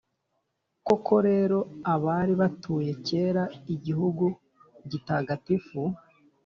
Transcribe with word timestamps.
Koko 0.87 1.15
rero, 1.27 1.57
abari 1.93 2.33
batuye 2.41 2.91
kera 3.07 3.43
igihugu 3.75 4.25
gitagatifu, 4.89 5.81